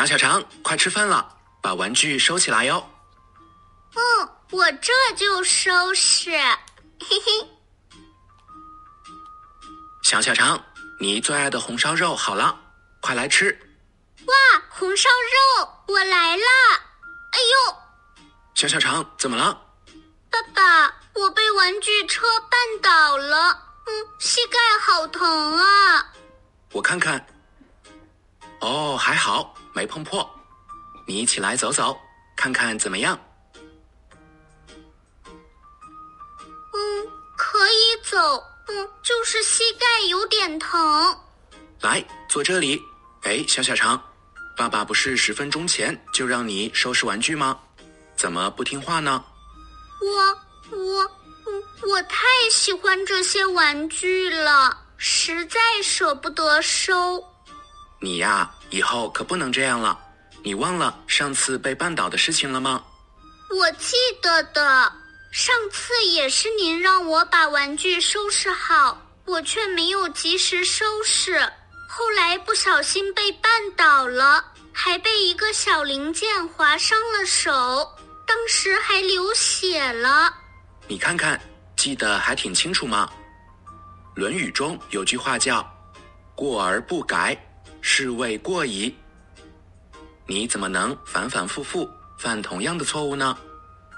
[0.00, 2.88] 小小肠，快吃饭了，把玩具收起来哟。
[3.94, 6.30] 嗯，我这就收拾。
[6.30, 7.46] 嘿嘿。
[10.02, 10.58] 小小肠，
[10.98, 12.58] 你最爱的红烧肉好了，
[13.02, 13.50] 快来吃。
[14.24, 15.10] 哇，红烧
[15.58, 16.46] 肉，我来啦！
[17.32, 17.76] 哎呦，
[18.54, 19.60] 小小肠，怎么了？
[20.30, 23.50] 爸爸，我被玩具车绊倒了，
[23.86, 26.10] 嗯，膝盖好疼啊。
[26.72, 27.22] 我看看。
[28.60, 30.28] 哦，还好没碰破。
[31.06, 31.98] 你起来走走，
[32.36, 33.18] 看看怎么样？
[36.72, 38.42] 嗯，可以走。
[38.68, 41.18] 嗯，就是膝盖有点疼。
[41.80, 42.80] 来，坐这里。
[43.22, 44.00] 哎，小小肠，
[44.56, 47.58] 爸爸不是十分钟前就让你收拾玩具吗？
[48.14, 49.24] 怎么不听话呢？
[50.00, 51.02] 我我
[51.44, 57.26] 我我太喜欢这些玩具了，实在舍不得收。
[58.02, 59.98] 你呀，以后可不能这样了。
[60.42, 62.82] 你忘了上次被绊倒的事情了吗？
[63.50, 64.90] 我记得的，
[65.30, 71.40] 上次也是您让我把玩具收拾好，我却没有及时收拾，
[71.86, 77.52] 后来不小心被绊倒了，还被一个小零件划伤了手，
[78.26, 80.32] 当时还流血了。
[80.88, 81.38] 你看看，
[81.76, 83.10] 记得还挺清楚吗？
[84.18, 85.68] 《论语》中有句话叫
[86.34, 87.36] “过而不改”。
[87.80, 88.94] 是谓过矣。
[90.26, 93.36] 你怎么能反反复复犯同样的错误呢？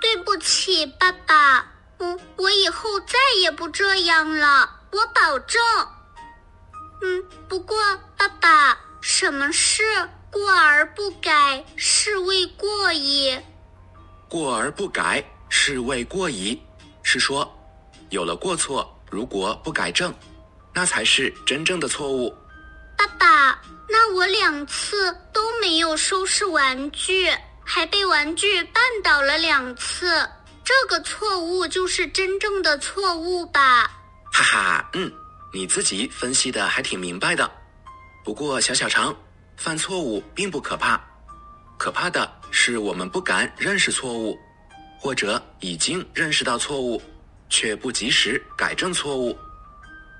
[0.00, 1.66] 对不起，爸爸。
[2.00, 5.60] 嗯，我以后再也不这样了，我保证。
[7.02, 7.76] 嗯，不过
[8.16, 9.82] 爸爸，什么是
[10.30, 11.64] 过而不改？
[11.74, 13.36] 是谓过矣。
[14.28, 16.60] 过而不改，是谓过矣。
[17.02, 17.50] 是说，
[18.10, 20.14] 有了过错，如果不改正，
[20.72, 22.32] 那才是真正的错误。
[22.96, 23.37] 爸爸，
[24.08, 27.30] 那我两次都没有收拾玩具，
[27.62, 30.26] 还被玩具绊倒了两次，
[30.64, 33.82] 这个错误就是真正的错误吧？
[34.32, 35.12] 哈哈，嗯，
[35.52, 37.50] 你自己分析的还挺明白的。
[38.24, 39.14] 不过小小肠，
[39.58, 40.98] 犯错误并不可怕，
[41.76, 44.38] 可怕的是我们不敢认识错误，
[44.98, 47.02] 或者已经认识到错误，
[47.50, 49.38] 却不及时改正错误。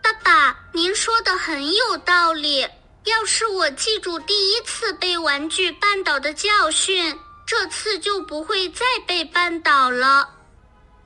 [0.03, 2.67] 爸爸，您说的很有道理。
[3.09, 10.29] 要是我记住第一次被玩具绊倒的教训，这次就不会再被绊倒了。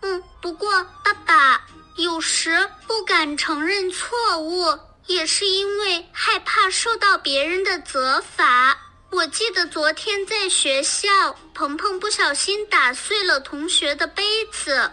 [0.00, 1.64] 嗯，不过爸爸
[1.96, 4.76] 有时不敢承认错误，
[5.06, 8.76] 也是因为害怕受到别人的责罚。
[9.10, 11.08] 我记得昨天在学校，
[11.54, 14.90] 鹏鹏不小心打碎了同学的杯子，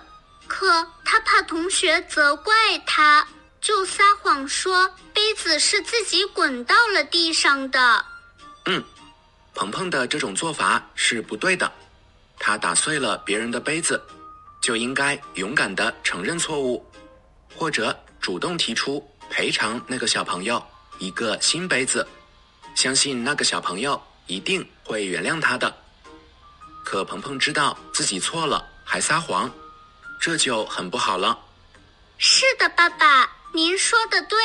[0.47, 2.53] 可他怕同学责怪
[2.85, 3.27] 他。
[3.61, 8.05] 就撒谎说杯子是自己滚到了地上的。
[8.65, 8.83] 嗯，
[9.53, 11.71] 鹏鹏的这种做法是不对的。
[12.37, 14.01] 他打碎了别人的杯子，
[14.61, 16.85] 就应该勇敢的承认错误，
[17.53, 20.63] 或者主动提出赔偿那个小朋友
[20.99, 22.07] 一个新杯子。
[22.75, 25.75] 相信那个小朋友一定会原谅他的。
[26.85, 29.51] 可鹏鹏知道自己错了还撒谎，
[30.21, 31.37] 这就很不好了。
[32.17, 33.29] 是的，爸爸。
[33.51, 34.37] 您说的对，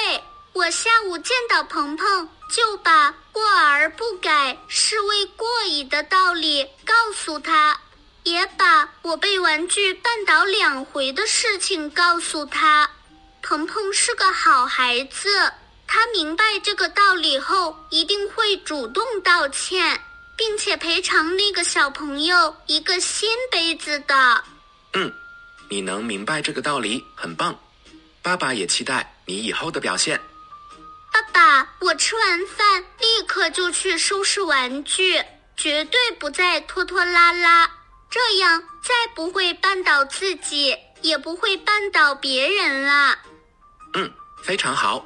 [0.54, 7.78] 我下午见到鹏鹏，就把“过而不改，是谓过矣”的道理告诉他，
[8.22, 12.90] 也把我被玩具绊倒两回的事情告诉他。
[13.42, 15.52] 鹏鹏是个好孩子，
[15.86, 20.00] 他明白这个道理后，一定会主动道歉，
[20.34, 24.44] 并且赔偿那个小朋友一个新杯子的。
[24.94, 25.12] 嗯，
[25.68, 27.54] 你能明白这个道理，很棒。
[28.24, 30.18] 爸爸也期待你以后的表现。
[31.12, 35.22] 爸爸，我吃完饭立刻就去收拾玩具，
[35.58, 37.70] 绝对不再拖拖拉拉，
[38.08, 43.18] 这样再不会绊倒自己，也不会绊倒别人了。
[43.92, 44.10] 嗯，
[44.42, 45.04] 非常好。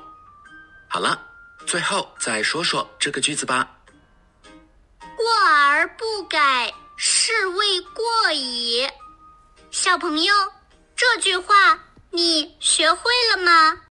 [0.88, 1.20] 好了，
[1.66, 3.68] 最后再说说这个句子吧。
[5.00, 8.88] 过而不改，是谓过矣。
[9.72, 10.32] 小朋友，
[10.94, 11.76] 这句话。
[12.10, 13.82] 你学会了吗？